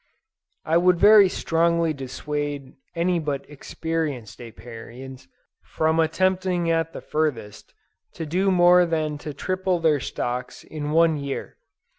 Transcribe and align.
I 0.65 0.77
would 0.77 0.97
very 0.97 1.29
strongly 1.29 1.93
dissuade 1.93 2.73
any 2.95 3.19
but 3.19 3.47
experienced 3.47 4.39
Apiarians, 4.41 5.27
from 5.63 5.99
attempting 5.99 6.71
at 6.71 6.91
the 6.91 7.01
furthest, 7.01 7.71
to 8.15 8.25
do 8.25 8.49
more 8.49 8.87
than 8.87 9.19
to 9.19 9.31
triple 9.31 9.79
their 9.79 9.99
stocks 9.99 10.63
in 10.63 10.89
one 10.89 11.17
year. 11.17 11.57